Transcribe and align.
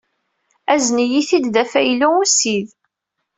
Azen-iyi-t-id 0.73 1.45
d 1.53 1.55
afaylu 1.63 2.09
ussid. 2.21 2.67